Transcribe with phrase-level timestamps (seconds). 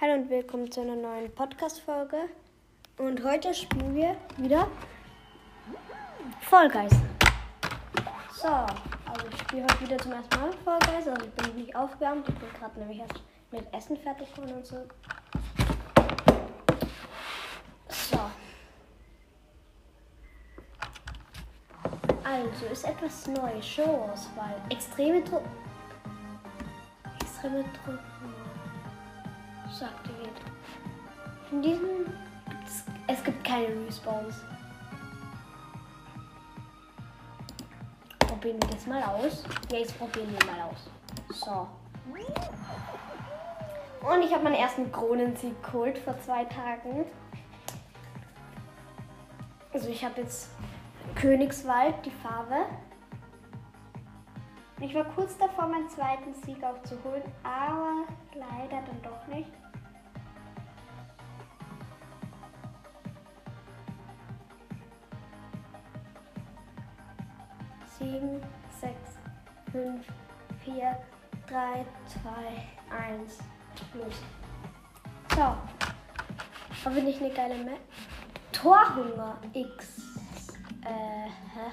[0.00, 2.28] Hallo und willkommen zu einer neuen Podcast-Folge.
[2.98, 4.68] Und heute spielen wir wieder
[6.40, 6.70] Fall.
[8.32, 10.78] So, also ich spiele heute wieder zum ersten Mal Fall.
[10.94, 12.28] Also ich bin nicht aufgewärmt.
[12.28, 14.86] Ich bin gerade nämlich erst mit Essen fertig geworden und so.
[17.88, 18.20] So.
[22.22, 23.60] Also ist etwas neu.
[23.60, 24.62] Showauswahl.
[24.70, 25.42] Extreme Druck.
[27.20, 27.98] Extreme Druck
[29.78, 30.40] so aktiviert.
[31.52, 32.06] In diesem
[32.48, 34.34] gibt's, es gibt keine Respawns.
[38.18, 39.44] Probieren wir das mal aus.
[39.70, 40.90] Ja, jetzt probieren wir mal aus.
[41.34, 41.68] So.
[44.06, 47.04] Und ich habe meinen ersten Kronensieg geholt vor zwei Tagen.
[49.72, 50.50] Also ich habe jetzt
[51.14, 52.66] Königswald, die Farbe.
[54.80, 59.50] Ich war kurz davor, meinen zweiten Sieg auch zu holen, aber leider dann doch nicht.
[68.18, 68.40] Sieben,
[68.80, 69.18] sechs,
[69.70, 70.04] fünf,
[70.64, 70.96] vier,
[71.46, 73.38] drei, zwei, eins,
[73.94, 74.14] los.
[75.34, 75.54] So.
[76.84, 77.78] Aber nicht eine geile Map.
[78.50, 80.02] Torhunger X.
[80.84, 81.70] Äh, hä?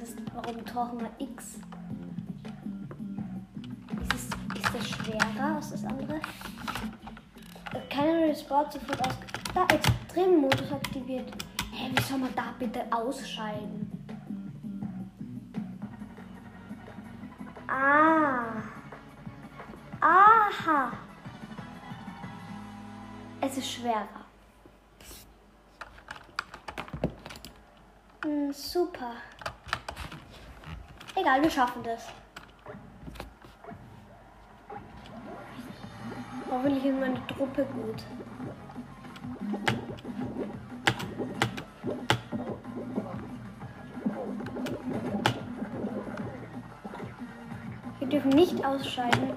[0.00, 1.60] Was ist, warum Torhunger X?
[4.14, 6.20] Ist das schwerer als das andere?
[7.90, 9.14] Keine Respawn sofort aus.
[9.54, 11.30] Da, Extremmodus aktiviert.
[11.72, 13.87] Hä, wie soll man da bitte ausscheiden?
[20.68, 20.92] Aha.
[23.40, 24.06] Es ist schwerer.
[28.22, 29.12] Hm, super.
[31.14, 32.08] Egal, wir schaffen das.
[36.50, 38.02] Hoffentlich ist meine Truppe gut.
[47.98, 49.32] Wir dürfen nicht ausscheiden.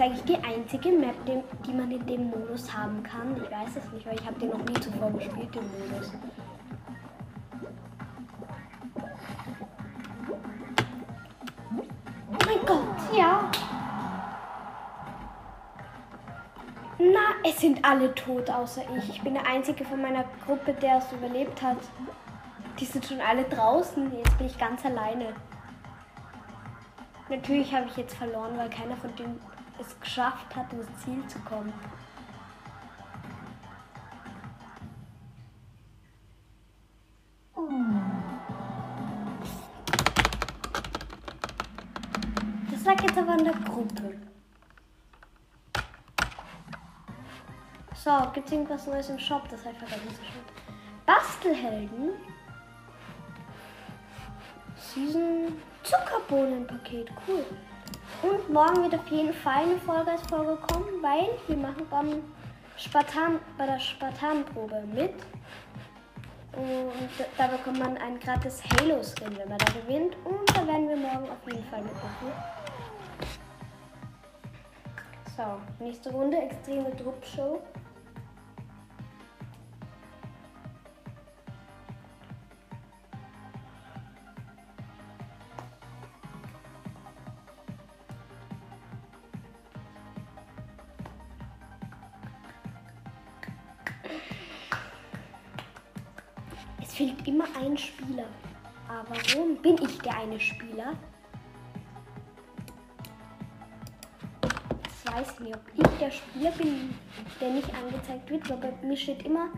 [0.00, 3.36] Eigentlich die einzige Map, die man in dem Modus haben kann?
[3.36, 6.12] Ich weiß es nicht, weil ich habe den noch nie zuvor gespielt, den Modus.
[13.12, 13.50] Ja.
[16.98, 19.08] Na, es sind alle tot außer ich.
[19.10, 21.78] Ich bin der Einzige von meiner Gruppe, der es überlebt hat.
[22.78, 24.16] Die sind schon alle draußen.
[24.16, 25.34] Jetzt bin ich ganz alleine.
[27.28, 29.40] Natürlich habe ich jetzt verloren, weil keiner von denen
[29.80, 31.72] es geschafft hat, ins Ziel zu kommen.
[42.90, 44.18] lag jetzt aber in der Gruppe.
[47.94, 49.48] So, gibt es irgendwas Neues im Shop?
[49.48, 50.76] Das habe ich vergessen zu schauen.
[51.06, 52.10] Bastelhelden.
[54.76, 57.10] Season Zuckerbohnenpaket.
[57.28, 57.44] Cool.
[58.22, 62.22] Und morgen wird auf jeden Fall eine Folge als Folge kommen, weil wir machen beim
[62.76, 65.14] Spartan, bei der Spartanprobe mit.
[66.52, 70.16] Und da bekommt man ein gratis Halo-Skin, wenn man da gewinnt.
[70.24, 72.32] Und da werden wir morgen auf jeden Fall mitmachen.
[75.36, 77.62] So, nächste Runde, extreme Druckshow.
[97.00, 98.26] Fehlt immer ein Spieler.
[98.86, 100.92] Aber warum bin ich der eine Spieler?
[105.06, 106.94] weiß nicht, ob ich der Spieler bin,
[107.40, 109.48] der nicht angezeigt wird, weil bei mir steht immer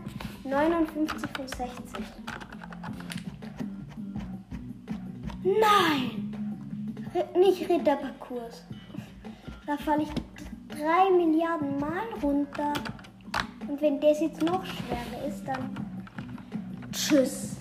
[0.45, 2.05] 59 von 60.
[5.43, 6.33] Nein!
[7.37, 8.65] Nicht Ritterparcours.
[9.67, 10.09] Da falle ich
[10.69, 12.73] drei Milliarden Mal runter.
[13.67, 15.72] Und wenn das jetzt noch schwerer ist, dann
[17.13, 17.57] tschüss.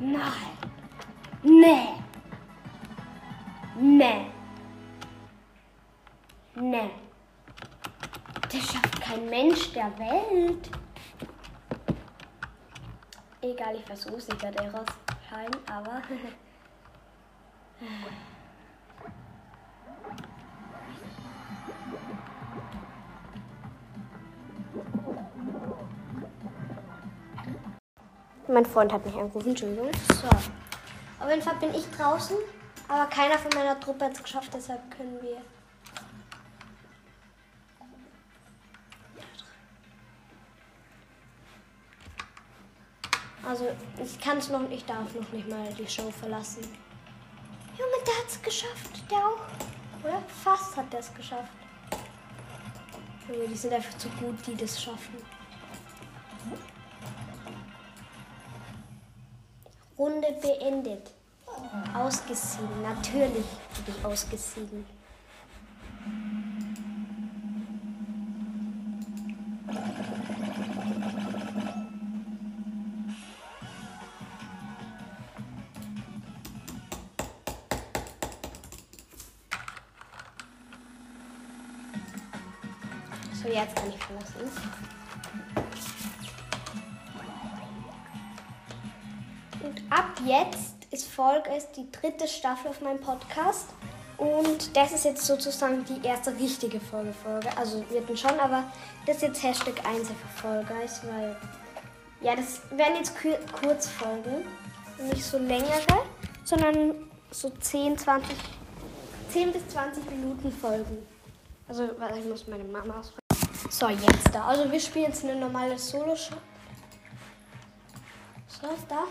[0.00, 0.22] Nein.
[1.42, 1.88] Nee.
[3.76, 4.26] Nee.
[6.54, 6.90] Nee.
[8.42, 10.70] Das schafft kein Mensch der Welt.
[13.40, 16.02] Egal, ich versuche es, ich werde rausfallen, aber.
[28.56, 29.90] Mein Freund hat mich angerufen, Entschuldigung.
[30.08, 30.28] So.
[31.22, 32.38] Auf jeden Fall bin ich draußen,
[32.88, 35.42] aber keiner von meiner Truppe hat es geschafft, deshalb können wir.
[43.46, 43.68] Also
[44.02, 46.62] ich kann es noch, ich darf noch nicht mal die Show verlassen.
[47.76, 50.02] Junge, der hat es geschafft, der auch.
[50.02, 50.22] Oder?
[50.42, 51.52] Fast hat der es geschafft.
[53.28, 55.36] Junge, die sind einfach zu gut, die das schaffen.
[59.98, 61.10] Runde beendet.
[61.94, 62.82] Ausgesiegen.
[62.82, 63.46] Natürlich
[63.84, 64.84] bin ich ausgesiegen.
[83.42, 84.95] So, jetzt kann ich verlassen.
[91.26, 93.66] Folge ist die dritte Staffel auf meinem Podcast.
[94.16, 97.48] Und das ist jetzt sozusagen die erste richtige Folge Folge.
[97.56, 98.62] Also wir hatten schon, aber
[99.06, 101.36] das ist jetzt Hashtag 1 für ist, weil
[102.20, 104.46] ja, das werden jetzt Kur Kurzfolgen.
[104.98, 106.04] Nicht so längere,
[106.44, 106.94] sondern
[107.32, 108.36] so 10, 20,
[109.30, 111.06] 10 bis 20 Minuten Folgen.
[111.68, 113.68] Also, warte, ich muss meine Mama ausfragen.
[113.68, 114.44] So, jetzt da.
[114.44, 116.36] Also wir spielen jetzt eine normale Solo-Show.
[118.48, 119.02] So, da.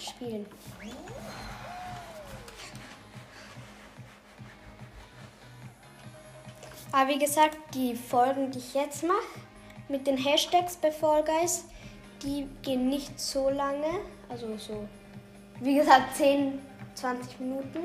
[0.00, 0.46] Spielen.
[6.92, 9.18] Aber wie gesagt, die Folgen, die ich jetzt mache,
[9.88, 11.66] mit den Hashtags bei Fall Guys,
[12.22, 14.00] die gehen nicht so lange.
[14.28, 14.88] Also so,
[15.60, 16.58] wie gesagt, 10,
[16.94, 17.78] 20 Minuten.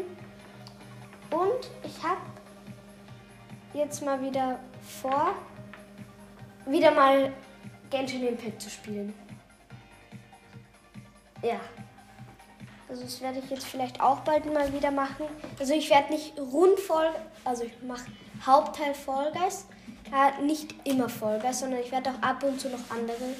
[1.29, 2.21] Und ich habe
[3.73, 5.35] jetzt mal wieder vor,
[6.65, 7.33] wieder mal
[7.89, 9.13] Genshin Impact zu spielen.
[11.41, 11.59] Ja.
[12.93, 15.25] Also das werde ich jetzt vielleicht auch bald mal wieder machen.
[15.59, 17.07] Also ich werde nicht rund voll,
[17.43, 18.05] also ich mache
[18.45, 19.65] Hauptteil Vollgeist,
[20.11, 23.33] äh, nicht immer Vollgeist, sondern ich werde auch ab und zu noch andere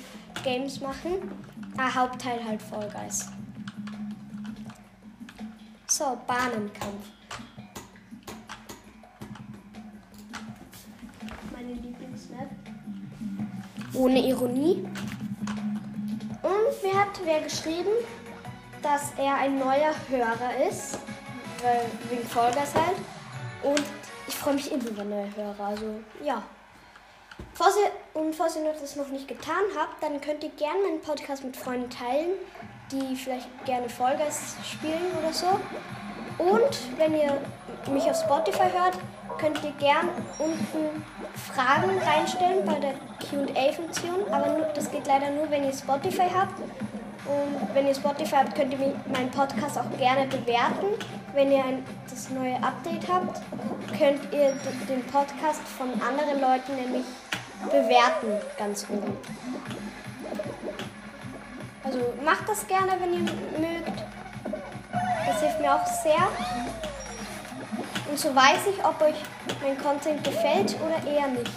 [0.44, 1.32] Games machen.
[1.78, 3.30] Äh, Hauptteil halt Vollgeist.
[5.86, 7.12] So, Bahnenkampf.
[11.52, 12.50] Meine Lieblingsmap.
[13.94, 14.84] Ohne Ironie.
[16.42, 17.92] Und wer hat wer geschrieben,
[18.84, 21.00] dass er ein neuer Hörer ist,
[21.64, 22.98] weil wegen Vollgas halt.
[23.64, 23.84] Und
[24.28, 25.66] ich freue mich immer über neue Hörer.
[25.66, 25.86] Also
[26.24, 26.44] ja.
[27.54, 31.02] Falls ihr, und falls ihr das noch nicht getan habt, dann könnt ihr gerne meinen
[31.02, 32.32] Podcast mit Freunden teilen,
[32.92, 35.60] die vielleicht gerne Vollgas spielen oder so.
[36.38, 37.38] Und wenn ihr
[37.92, 38.98] mich auf Spotify hört,
[39.38, 40.10] könnt ihr gern
[40.40, 41.04] unten
[41.54, 44.32] Fragen reinstellen bei der QA-Funktion.
[44.32, 46.60] Aber nur, das geht leider nur, wenn ihr Spotify habt.
[47.26, 48.80] Und wenn ihr Spotify habt, könnt ihr
[49.12, 50.88] meinen Podcast auch gerne bewerten.
[51.34, 53.42] Wenn ihr ein, das neue Update habt,
[53.98, 54.54] könnt ihr
[54.90, 57.06] den Podcast von anderen Leuten nämlich
[57.66, 59.18] bewerten, ganz oben.
[61.84, 64.04] Also macht das gerne, wenn ihr mögt.
[65.26, 66.28] Das hilft mir auch sehr.
[68.10, 69.16] Und so weiß ich, ob euch
[69.62, 71.52] mein Content gefällt oder eher nicht.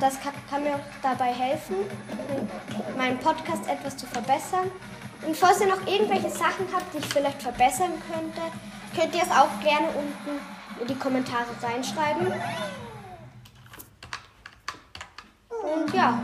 [0.00, 1.76] Das kann, kann mir auch dabei helfen,
[2.96, 4.70] meinen Podcast etwas zu verbessern.
[5.26, 8.40] Und falls ihr noch irgendwelche Sachen habt, die ich vielleicht verbessern könnte,
[8.96, 10.40] könnt ihr es auch gerne unten
[10.80, 12.32] in die Kommentare reinschreiben.
[15.48, 16.18] Und ja,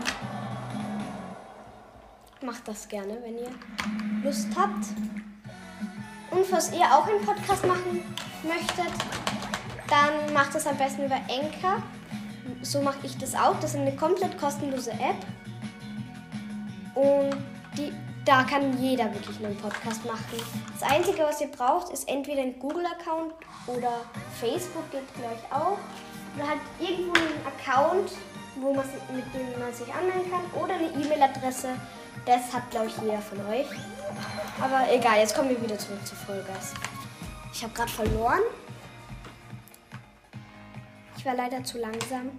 [2.43, 3.51] macht das gerne, wenn ihr
[4.25, 4.87] Lust habt.
[6.31, 8.03] Und falls ihr auch einen Podcast machen
[8.43, 8.93] möchtet,
[9.89, 11.83] dann macht das am besten über Enker.
[12.63, 13.59] So mache ich das auch.
[13.61, 15.17] Das ist eine komplett kostenlose App.
[16.95, 17.37] Und
[17.77, 17.93] die,
[18.25, 20.25] da kann jeder wirklich einen Podcast machen.
[20.79, 23.35] Das Einzige, was ihr braucht, ist entweder ein Google-Account
[23.67, 24.01] oder
[24.41, 25.79] Facebook geht gleich auch.
[26.37, 28.11] Oder halt irgendwo einen Account,
[28.61, 28.85] wo man,
[29.15, 30.63] mit dem man sich anmelden kann.
[30.63, 31.69] Oder eine E-Mail-Adresse.
[32.25, 33.67] Das hat, glaube ich, jeder von euch.
[34.61, 36.73] Aber egal, jetzt kommen wir wieder zurück zu Vollgas.
[37.53, 38.41] Ich habe gerade verloren.
[41.27, 42.39] War leider zu langsam.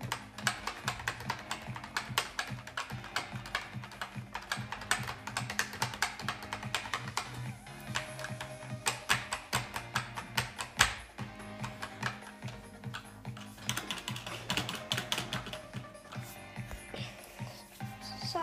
[18.32, 18.40] So.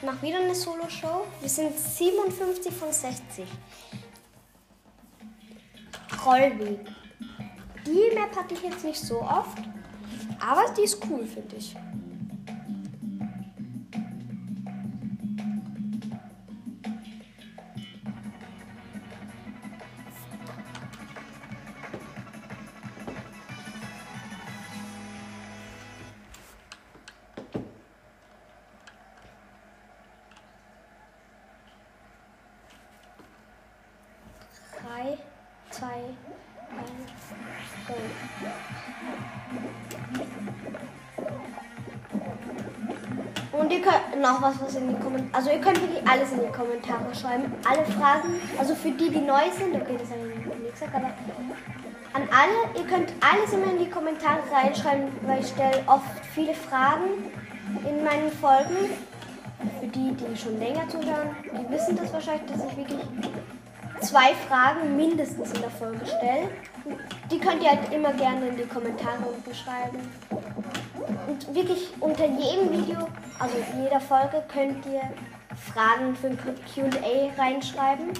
[0.00, 1.26] Ich wieder eine Solo-Show.
[1.40, 3.44] Wir sind 57 von 60.
[6.24, 6.97] Rollweg.
[7.88, 9.56] Die Map hatte ich jetzt nicht so oft,
[10.46, 11.74] aber die ist cool, finde ich.
[43.68, 45.28] Und ihr könnt noch was, was in die Kommentare.
[45.34, 47.52] Also ihr könnt wirklich alles in die Kommentare schreiben.
[47.68, 48.40] Alle Fragen.
[48.58, 51.10] Also für die, die neu sind, okay, das habe ich nicht gesagt, aber
[52.14, 56.54] an alle, ihr könnt alles immer in die Kommentare reinschreiben, weil ich stelle oft viele
[56.54, 57.28] Fragen
[57.86, 58.88] in meinen Folgen.
[59.80, 63.00] Für die, die schon länger zuhören, die wissen das wahrscheinlich, dass ich wirklich
[64.00, 66.48] zwei Fragen mindestens in der Folge stelle.
[67.30, 69.98] Die könnt ihr halt immer gerne in die Kommentare unten schreiben.
[71.28, 73.06] Und wirklich unter jedem Video,
[73.38, 75.02] also in jeder Folge, könnt ihr
[75.74, 78.12] Fragen für ein QA reinschreiben.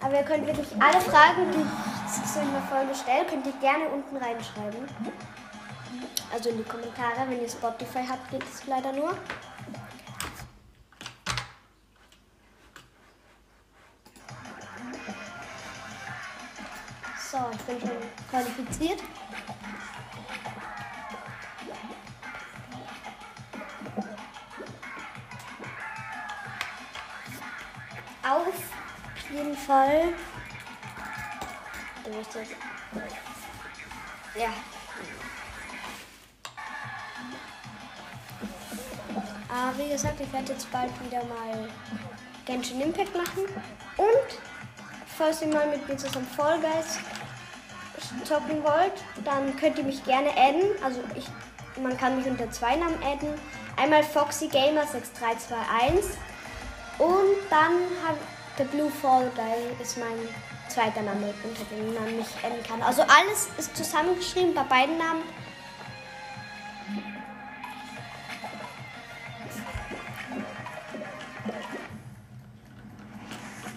[0.00, 3.60] Aber ihr könnt wirklich alle Fragen, die ich so in der Folge stelle, könnt ihr
[3.60, 4.88] gerne unten reinschreiben.
[6.32, 9.12] Also in die Kommentare, wenn ihr Spotify habt, geht es leider nur.
[17.70, 17.98] Bin schon
[18.28, 19.00] qualifiziert.
[28.24, 28.54] Auf
[29.30, 30.14] jeden Fall.
[34.34, 34.48] Ja.
[39.48, 41.68] Aber wie gesagt, ich werde jetzt bald wieder mal
[42.46, 43.44] Genshin Impact machen.
[43.96, 44.40] Und
[45.16, 46.98] falls ihr mal mit mir zusammen Fall Guys
[48.30, 48.92] zocken wollt,
[49.24, 50.70] dann könnt ihr mich gerne adden.
[50.84, 51.26] Also ich,
[51.82, 53.34] man kann mich unter zwei Namen adden.
[53.76, 56.16] Einmal Foxy Gamer 6321
[56.98, 57.72] und dann
[58.06, 58.18] habe
[58.56, 60.16] der Blue Fall Guy ist mein
[60.68, 62.82] zweiter Name, unter dem man mich adden kann.
[62.82, 65.22] Also alles ist zusammengeschrieben bei beiden Namen.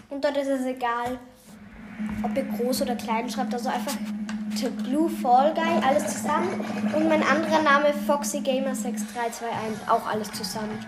[0.10, 1.18] Und dort ist es egal,
[2.22, 3.54] ob ihr groß oder klein schreibt.
[3.54, 3.96] Also einfach
[4.62, 6.64] Blue Fall Guy, alles zusammen.
[6.96, 10.86] Und mein anderer Name Foxy Gamer 6321, auch alles zusammen.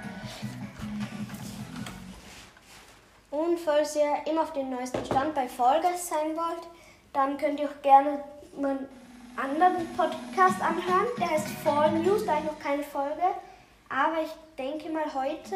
[3.31, 6.67] Und falls ihr immer auf dem neuesten Stand bei Fall Guys sein wollt,
[7.11, 8.23] dann könnt ihr auch gerne
[8.59, 8.87] meinen
[9.35, 11.07] anderen Podcast anhören.
[11.17, 13.23] Der heißt Fall News, da ich noch keine Folge.
[13.89, 15.55] Aber ich denke mal, heute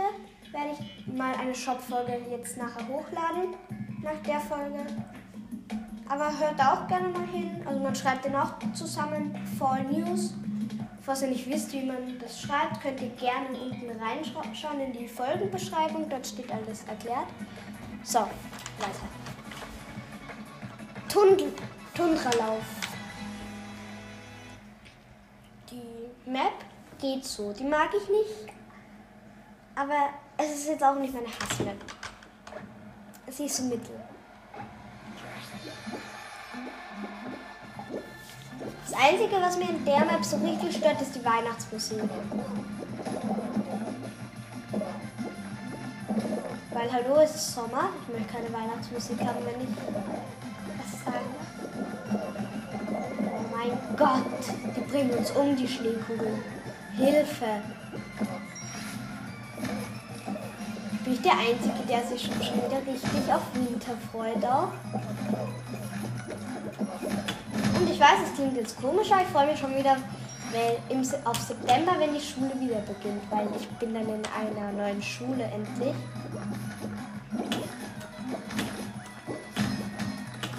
[0.51, 3.55] werde ich mal eine Shop-Folge jetzt nachher hochladen,
[4.01, 4.85] nach der Folge.
[6.09, 7.61] Aber hört auch gerne mal hin.
[7.65, 10.33] Also man schreibt den auch zusammen Fall News.
[11.01, 15.07] Falls ihr nicht wisst, wie man das schreibt, könnt ihr gerne unten reinschauen in die
[15.07, 16.09] Folgenbeschreibung.
[16.09, 17.27] Dort steht alles erklärt.
[18.03, 19.07] So, weiter.
[21.07, 21.43] Tund
[21.95, 22.63] Tundralauf.
[25.69, 26.53] Die Map
[26.99, 27.53] geht so.
[27.53, 28.53] Die mag ich nicht.
[29.75, 31.77] Aber es ist jetzt auch nicht meine Hassmap.
[33.27, 33.98] Sie ist so mittel.
[39.01, 42.01] Einzige, was mir in der Map so richtig stört, ist die Weihnachtsmusik.
[46.71, 47.89] Weil hallo, es ist Sommer.
[48.01, 49.69] Ich möchte keine Weihnachtsmusik haben, wenn ich
[50.77, 51.29] was sagen.
[53.31, 56.43] Oh mein Gott, die bringen uns um, die Schneekugeln.
[56.97, 57.61] Hilfe.
[61.05, 64.73] Bin ich der Einzige, der sich schon wieder richtig auf Winter freut auch?
[67.79, 69.95] Und ich weiß, es klingt jetzt komisch, aber ich freue mich schon wieder
[70.89, 75.01] im, auf September, wenn die Schule wieder beginnt, weil ich bin dann in einer neuen
[75.01, 75.95] Schule endlich.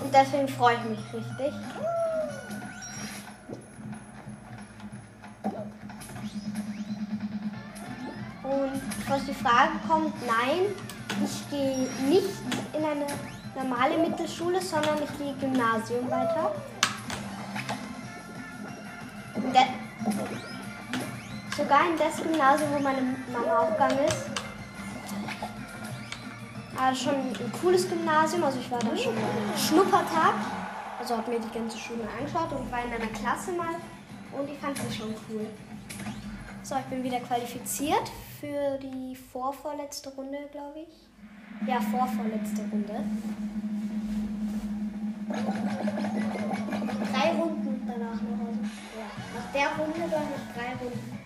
[0.02, 1.52] Und deswegen freue ich mich richtig.
[8.42, 10.74] Und was die Frage kommt, nein,
[11.22, 12.30] ich gehe nicht
[12.72, 13.06] in eine
[13.54, 16.52] normale Mittelschule, sondern ich gehe Gymnasium weiter.
[21.70, 23.00] Sogar in das Gymnasium, wo meine
[23.32, 24.26] Mama auch gegangen ist.
[26.76, 29.14] Aber schon ein cooles Gymnasium, also ich war da schon
[29.56, 30.34] Schnuppertag.
[30.98, 33.76] Also habe mir die ganze Schule angeschaut und war in einer Klasse mal
[34.36, 35.46] und ich fand das schon cool.
[36.62, 38.10] So, ich bin wieder qualifiziert
[38.40, 41.68] für die vorvorletzte Runde, glaube ich.
[41.68, 43.04] Ja, vorvorletzte Runde.
[47.12, 48.46] Drei Runden danach noch.
[48.46, 48.60] Also.
[48.98, 51.19] Ja, nach der Runde war ich drei Runden.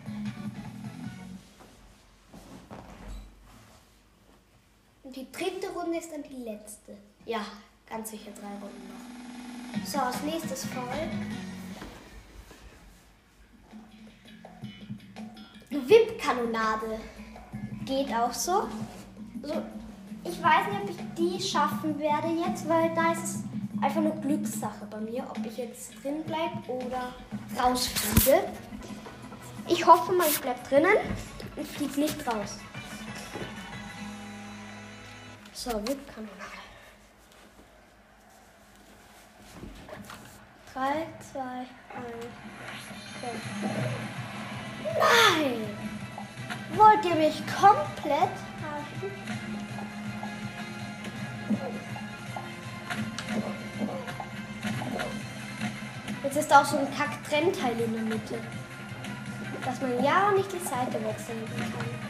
[5.95, 6.97] Runde ist dann die letzte.
[7.25, 7.41] Ja,
[7.89, 9.87] ganz sicher drei Runden noch.
[9.87, 10.83] So, als nächstes voll.
[15.71, 16.99] VIP-Kanonade.
[17.85, 18.69] Geht auch so.
[19.43, 19.63] Also,
[20.25, 23.39] ich weiß nicht, ob ich die schaffen werde jetzt, weil da ist es
[23.83, 27.15] einfach nur Glückssache bei mir, ob ich jetzt drin bleibe oder
[27.61, 28.45] rausfliege.
[29.69, 30.97] Ich hoffe mal, ich bleibe drinnen
[31.57, 32.59] und fliege nicht raus.
[35.64, 36.28] So, VIP-Kanal.
[40.75, 41.66] 3, 2, 1,
[43.23, 43.28] go.
[45.00, 45.64] Nein!
[46.75, 49.11] Wollt ihr mich komplett verarschen?
[56.25, 58.38] Jetzt ist auch so ein Kack-Trennteil in der Mitte.
[59.64, 62.04] Dass man ja nicht die Seite wechseln kann.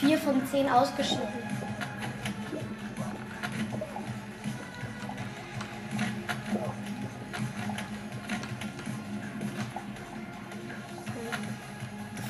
[0.00, 1.28] Vier von zehn ausgeschieden.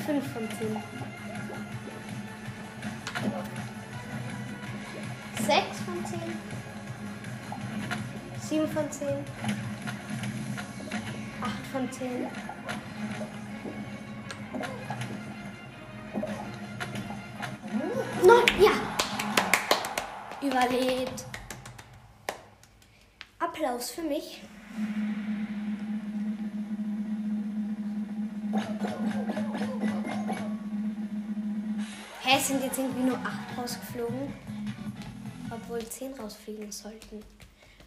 [0.05, 0.83] Fünf von zehn.
[5.47, 6.19] Sechs von zehn.
[8.41, 9.25] Sieben von zehn.
[11.41, 12.27] Acht von zehn.
[20.61, 21.25] Überlebt.
[23.39, 24.43] Applaus für mich.
[32.21, 34.33] Hä, es sind jetzt irgendwie nur acht rausgeflogen.
[35.49, 37.23] Obwohl zehn rausfliegen sollten.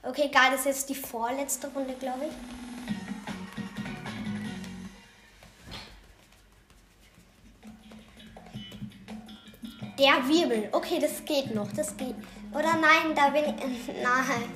[0.02, 2.32] Okay, egal, das ist jetzt die vorletzte Runde, glaube ich.
[9.96, 10.68] Der Wirbel.
[10.72, 11.70] Okay, das geht noch.
[11.72, 12.16] Das geht.
[12.54, 13.88] Oder nein, da bin ich.
[14.02, 14.48] Nein.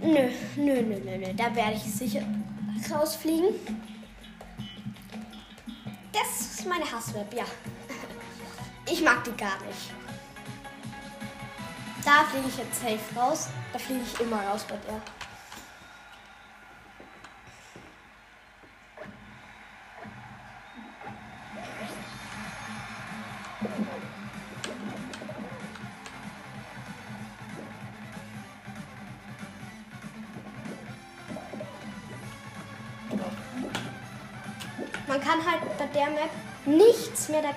[0.00, 1.34] Nö, nö, nö, nö, nö.
[1.34, 2.22] Da werde ich sicher
[2.90, 3.54] rausfliegen.
[6.12, 7.44] Das ist meine Hassweb, ja.
[8.90, 9.90] Ich mag die gar nicht.
[12.04, 13.48] Da fliege ich jetzt safe raus.
[13.72, 15.00] Da fliege ich immer raus bei der.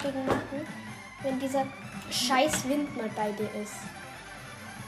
[0.03, 0.67] Dagegen machen,
[1.23, 1.65] wenn dieser
[2.11, 3.75] scheiß Wind mal bei dir ist.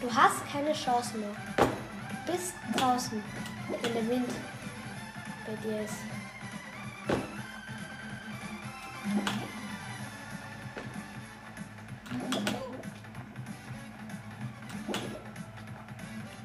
[0.01, 1.29] Du hast keine Chance mehr.
[1.57, 3.21] Du bist draußen,
[3.81, 4.29] wenn der Wind
[5.45, 5.95] bei dir ist.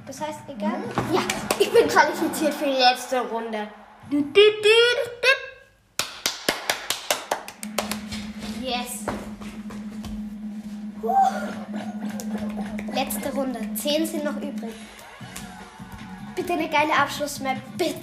[0.07, 0.79] Das heißt, egal.
[1.13, 1.23] Ja,
[1.59, 3.69] ich bin qualifiziert für die letzte Runde.
[4.11, 5.04] Du, du, du,
[13.95, 14.75] 10 sind noch übrig.
[16.35, 17.95] Bitte eine geile Abschlussmap, bitte.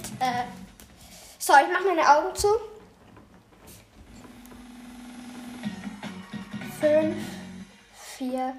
[1.38, 2.48] So, ich mache meine Augen zu.
[6.80, 7.14] 5,
[8.16, 8.54] 4,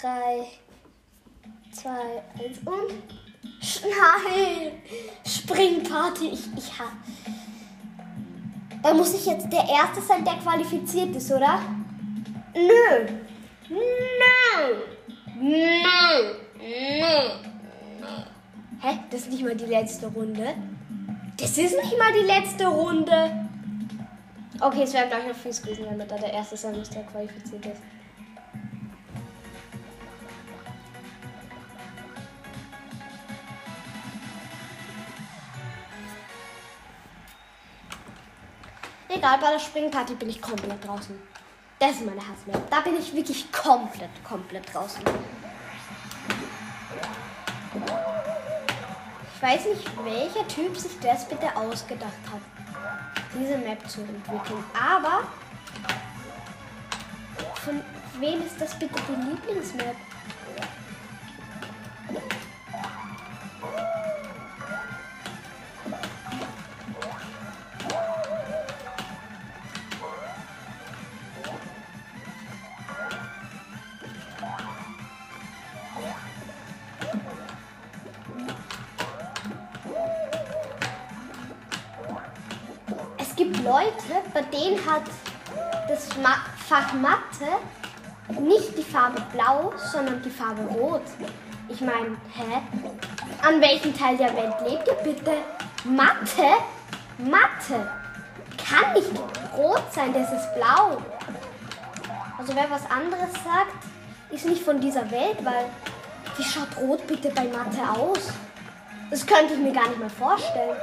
[0.00, 0.46] 3,
[1.72, 1.90] 2,
[2.42, 3.62] 1 und.
[3.62, 4.72] schnell!
[5.26, 6.30] Springparty!
[6.30, 6.92] Ich, ich hab.
[8.82, 11.60] Da muss ich jetzt der Erste sein, der qualifiziert ist, oder?
[12.54, 13.06] Nö!
[13.68, 13.78] Nö!
[15.40, 15.67] Nö!
[19.18, 20.54] Das ist nicht mal die letzte Runde.
[21.36, 23.48] Das ist nicht mal die letzte Runde.
[24.60, 27.66] Okay, es wäre gleich noch fies gewesen, wenn da der Erste sein muss, der qualifiziert
[27.66, 27.82] ist.
[39.08, 41.18] Egal, bei der Springparty bin ich komplett draußen.
[41.80, 42.70] Das ist meine Hassmap.
[42.70, 45.02] Da bin ich wirklich komplett, komplett draußen.
[49.48, 52.40] Weiß nicht, welcher Typ sich das bitte ausgedacht hat,
[53.34, 54.62] diese Map zu entwickeln.
[54.74, 55.22] Aber
[57.64, 57.80] von
[58.20, 59.96] wem ist das bitte die Lieblingsmap?
[83.68, 85.02] Leute, bei denen hat
[85.88, 86.08] das
[86.66, 87.58] Fach Mathe
[88.40, 91.02] nicht die Farbe blau, sondern die Farbe rot.
[91.68, 92.62] Ich meine, hä?
[93.46, 95.32] An welchem Teil der Welt lebt ihr bitte?
[95.84, 96.48] Mathe?
[97.18, 97.90] Mathe
[98.56, 99.10] kann nicht
[99.54, 101.02] rot sein, das ist blau.
[102.38, 103.84] Also wer was anderes sagt,
[104.30, 105.66] ist nicht von dieser Welt, weil
[106.38, 108.30] wie schaut rot bitte bei Mathe aus?
[109.10, 110.76] Das könnte ich mir gar nicht mehr vorstellen.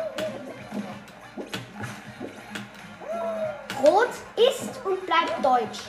[4.85, 5.81] Und bleibt deutsch.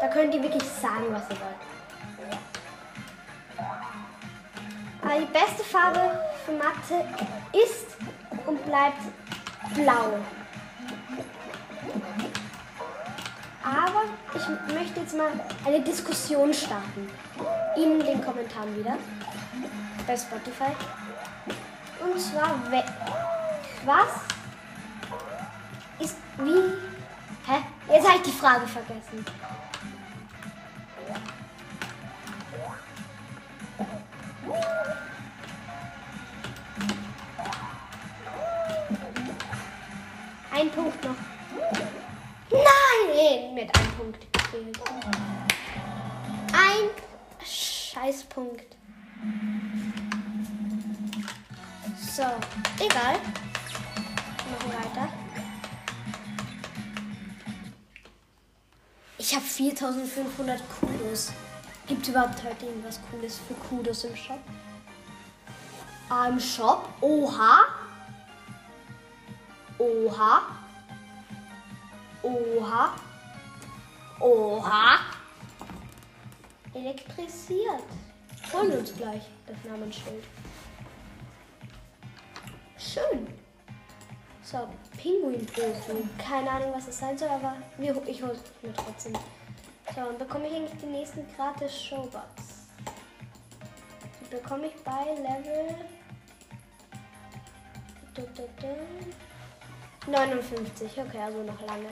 [0.00, 1.72] Da könnt ihr wirklich sagen, was ihr wollt.
[5.02, 7.04] Aber die beste Farbe für Mathe
[7.52, 7.96] ist
[8.46, 9.02] und bleibt
[9.74, 10.18] blau.
[13.64, 14.02] Aber
[14.34, 15.30] ich möchte jetzt mal
[15.64, 17.08] eine Diskussion starten.
[17.76, 18.96] In den Kommentaren wieder.
[20.06, 20.72] Bei Spotify.
[22.12, 22.60] Und zwar,
[23.86, 24.08] was
[25.98, 27.50] ist wie.
[27.50, 27.62] Hä?
[27.88, 29.24] Jetzt habe ich die Frage vergessen.
[59.24, 61.30] Ich habe 4500 Kudos.
[61.86, 64.40] Gibt überhaupt heute irgendwas Cooles für Kudos im Shop?
[66.08, 66.88] Ah, im Shop?
[67.00, 67.66] Oha.
[69.78, 70.42] Oha.
[72.20, 72.96] Oha.
[74.18, 74.98] Oha.
[76.74, 77.84] Elektrisiert.
[78.52, 80.24] Holen uns gleich das Namensschild.
[82.76, 83.31] Schön.
[84.52, 86.06] So, Pinguinprofi.
[86.18, 89.14] Keine Ahnung, was das sein soll, aber ich hole es mir trotzdem.
[89.94, 92.66] So, und bekomme ich eigentlich die nächsten gratis Showbox.
[94.20, 95.74] Die bekomme ich bei Level
[100.06, 101.00] 59.
[101.00, 101.88] Okay, also noch lange.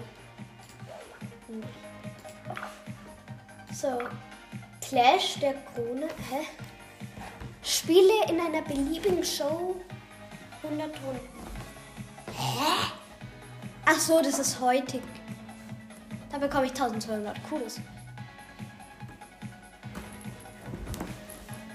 [3.72, 3.98] So,
[4.82, 6.08] Clash der Krone.
[6.30, 6.46] Hä?
[7.62, 9.76] Spiele in einer beliebigen Show
[10.62, 11.39] 100 Runden.
[12.40, 12.92] Hä?
[13.84, 15.02] Ach so, das ist heutig.
[16.30, 17.80] Da bekomme ich 1200 Kudos.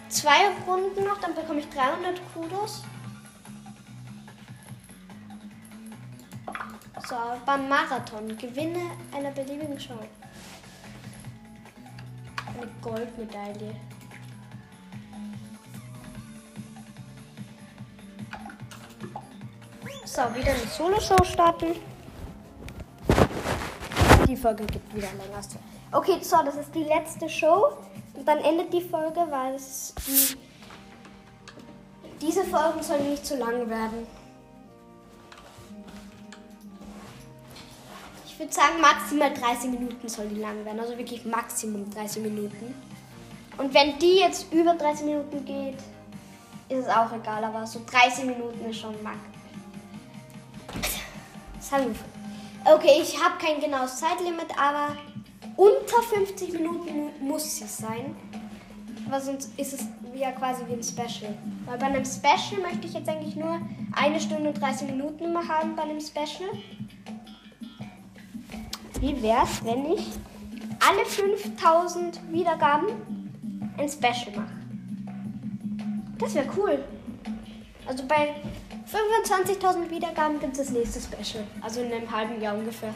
[0.10, 2.84] Zwei Runden noch, dann bekomme ich 300 Kudos.
[7.08, 8.36] So, beim Marathon.
[8.38, 10.00] Gewinne einer beliebigen Show.
[12.48, 13.76] Eine Goldmedaille.
[20.16, 21.76] So, wieder eine Solo-Show starten.
[24.26, 25.42] Die Folge gibt wieder länger.
[25.92, 27.74] Okay, so, das ist die letzte Show.
[28.14, 30.38] Und dann endet die Folge, weil es die,
[32.22, 34.08] diese Folgen sollen nicht zu lang werden.
[38.26, 40.80] Ich würde sagen, maximal 30 Minuten soll die lang werden.
[40.80, 42.74] Also wirklich Maximum 30 Minuten.
[43.58, 45.80] Und wenn die jetzt über 30 Minuten geht,
[46.70, 47.44] ist es auch egal.
[47.44, 48.96] Aber so 30 Minuten ist schon
[51.72, 51.86] max.
[52.64, 54.96] Okay, ich habe kein genaues Zeitlimit, aber
[55.56, 58.16] unter 50 Minuten muss es sein.
[59.08, 61.34] Aber sonst ist es ja quasi wie ein Special.
[61.66, 63.62] Weil bei einem Special möchte ich jetzt eigentlich nur
[63.94, 66.50] eine Stunde und 30 Minuten immer haben bei einem Special.
[69.00, 70.08] Wie wäre es, wenn ich
[70.80, 72.88] alle 5000 Wiedergaben
[73.78, 74.56] ein Special mache?
[76.18, 76.84] Das wäre cool.
[77.86, 78.34] Also bei
[78.92, 81.44] 25.000 Wiedergaben gibt es das nächste Special.
[81.62, 82.94] Also in einem halben Jahr ungefähr.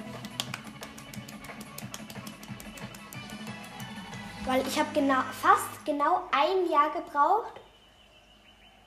[4.46, 7.54] Weil ich habe genau, fast genau ein Jahr gebraucht,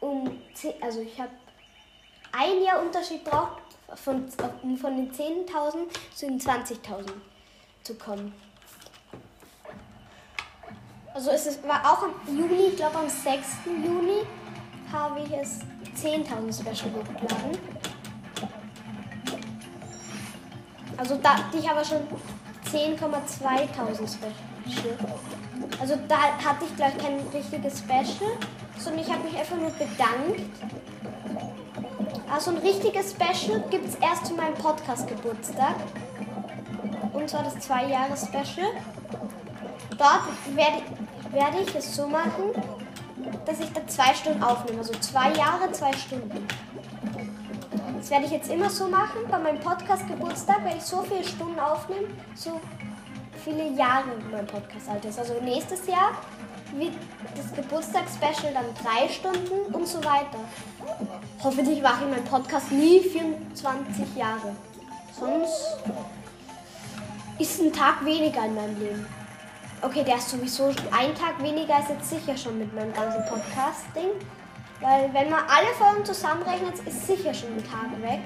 [0.01, 0.41] um,
[0.81, 1.31] also ich habe
[2.33, 3.63] ein Jahr Unterschied braucht,
[3.95, 4.27] von,
[4.63, 7.13] um von den 10.000 zu den 20.000
[7.83, 8.35] zu kommen.
[11.15, 13.47] Also es ist, war auch im Juni, ich glaube am 6.
[13.67, 14.23] Juni
[14.93, 15.61] habe ich es
[16.03, 17.59] 10.000 Special hochgeladen.
[20.97, 22.03] Also da, ich habe schon
[22.71, 24.99] 10,2.000 Special.
[25.81, 28.31] Also da hatte ich gleich kein richtiges Special,
[28.79, 30.41] sondern ich habe mich einfach nur bedankt.
[32.33, 35.75] Also ein richtiges Special gibt es erst zu meinem Podcast-Geburtstag.
[37.13, 38.69] Und zwar das 2-Jahres-Special.
[39.99, 40.83] Dort werde,
[41.31, 42.53] werde ich es so machen,
[43.47, 44.79] dass ich da zwei Stunden aufnehme.
[44.79, 46.47] Also zwei Jahre, zwei Stunden.
[47.99, 49.21] Das werde ich jetzt immer so machen.
[49.31, 52.61] Bei meinem Podcast Geburtstag werde ich so viele Stunden aufnehmen, so
[53.45, 55.19] viele Jahre mein Podcast alt ist.
[55.19, 56.13] Also nächstes Jahr
[56.77, 56.93] wird
[57.37, 60.39] das Geburtstagsspecial dann drei Stunden und so weiter.
[61.43, 64.55] Hoffentlich mache ich meinen Podcast nie 24 Jahre.
[65.19, 65.79] Sonst
[67.39, 69.07] ist ein Tag weniger in meinem Leben.
[69.85, 74.11] Okay, der ist sowieso ein Tag weniger ist jetzt sicher schon mit meinem ganzen Podcast-Ding.
[74.81, 78.21] Weil wenn man alle Folgen zusammenrechnet, ist sicher schon ein Tag weg.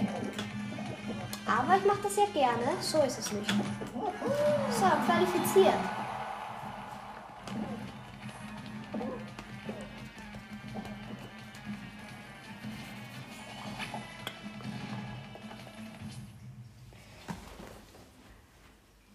[1.47, 2.77] Aber ich mache das ja gerne.
[2.81, 3.51] So ist es nicht.
[3.51, 5.75] So, qualifiziert.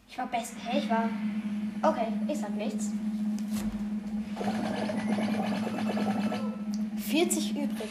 [0.08, 0.56] Ich war besser.
[0.64, 1.08] Hey, ich war.
[2.32, 2.86] Ich sag nichts.
[7.10, 7.90] 40 übrig.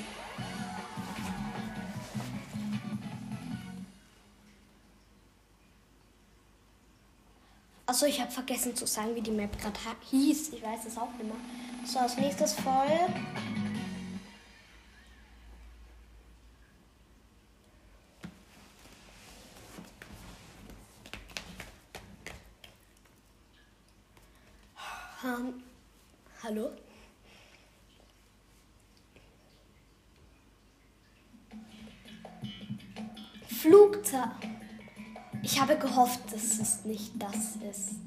[7.84, 9.76] Achso, ich habe vergessen zu sagen, wie die Map gerade
[10.10, 10.54] hieß.
[10.54, 11.34] Ich weiß es auch nicht mehr.
[11.84, 13.69] So, als nächstes folgt.
[25.30, 25.62] Um,
[26.42, 26.70] hallo?
[33.46, 34.20] Flugzeug.
[35.42, 38.00] Ich habe gehofft, dass es nicht das ist.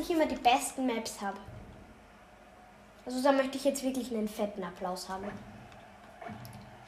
[0.00, 1.38] Ich immer die besten Maps habe.
[3.06, 5.24] Also da möchte ich jetzt wirklich einen fetten Applaus haben.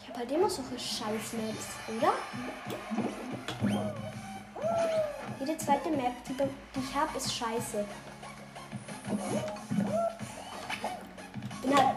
[0.00, 2.12] Ich habe halt immer solche Scheiß-Maps, oder?
[5.40, 7.84] Jede zweite Map, die, die ich habe, ist scheiße.
[11.62, 11.96] Bin halt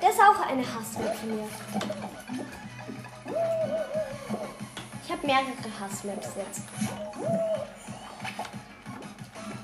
[0.00, 1.48] das ist auch eine Hassmap von mir.
[5.04, 6.62] Ich habe mehrere Hassmaps jetzt.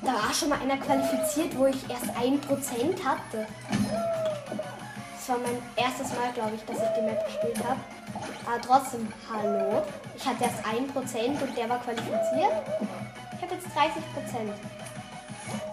[0.04, 3.46] Da war schon mal einer qualifiziert, wo ich erst 1% hatte.
[5.16, 7.80] Das war mein erstes Mal, glaube ich, dass ich die Map gespielt habe.
[8.44, 9.82] Aber trotzdem, hallo.
[10.14, 12.52] Ich hatte erst 1% und der war qualifiziert.
[13.36, 14.52] Ich habe jetzt 30%.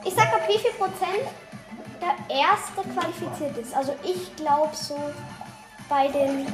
[0.05, 1.27] Ich sag ab wie viel Prozent
[1.99, 3.75] der erste qualifiziert ist.
[3.75, 4.97] Also ich glaube so
[5.89, 6.47] bei den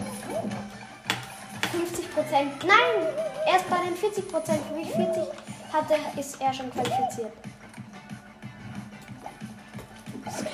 [1.72, 2.64] 50 Prozent.
[2.66, 3.14] Nein,
[3.46, 4.62] erst bei den 40 Prozent.
[4.68, 5.24] Für mich 40
[5.72, 7.32] hatte, ist er schon qualifiziert.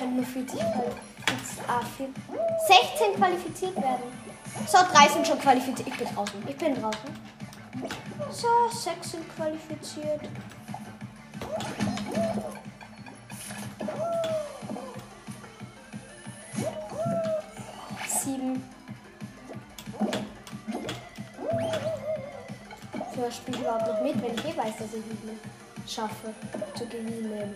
[0.04, 0.60] Können nur 40
[1.66, 1.80] ah,
[2.68, 4.02] 16 qualifiziert werden.
[4.66, 5.88] So, 3 sind schon qualifiziert.
[5.88, 6.42] Ich bin draußen.
[6.46, 7.10] Ich bin draußen.
[8.30, 10.20] So, 6 sind qualifiziert.
[18.06, 18.62] Sieben.
[23.14, 25.34] Für spiele ich überhaupt noch mit, wenn ich eh weiß, dass ich nicht mehr
[25.86, 26.34] schaffe
[26.74, 27.54] zu gewinnen.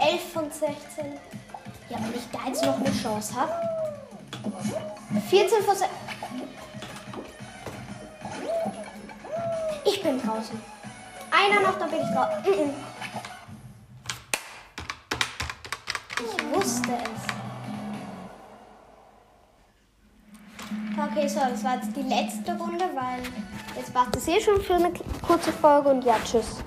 [0.00, 0.72] 11 von 16.
[1.88, 3.52] Ja, wenn ich da jetzt noch eine Chance habe.
[5.28, 5.88] 14 von 16.
[9.84, 10.60] Ich bin draußen.
[11.30, 12.74] Einer noch, dann bin ich draußen.
[16.16, 17.30] Ich wusste es.
[21.10, 23.22] Okay, so, das war jetzt die letzte Runde, weil
[23.76, 24.92] jetzt war es eh schon für eine
[25.26, 26.56] kurze Folge und ja, tschüss.